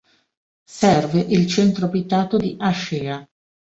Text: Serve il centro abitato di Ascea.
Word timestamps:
Serve 0.71 1.19
il 1.29 1.45
centro 1.45 1.85
abitato 1.85 2.37
di 2.37 2.55
Ascea. 2.59 3.23